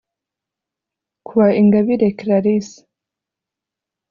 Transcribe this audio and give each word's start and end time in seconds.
Kuwa 1.27 1.47
ingabire 1.61 2.07
clarisse 2.19 2.79